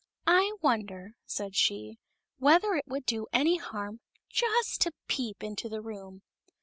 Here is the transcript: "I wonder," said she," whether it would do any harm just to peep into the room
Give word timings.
"I 0.25 0.53
wonder," 0.63 1.11
said 1.27 1.55
she," 1.55 1.99
whether 2.39 2.73
it 2.73 2.87
would 2.87 3.05
do 3.05 3.27
any 3.31 3.57
harm 3.57 3.99
just 4.31 4.81
to 4.81 4.93
peep 5.07 5.43
into 5.43 5.69
the 5.69 5.79
room 5.79 6.23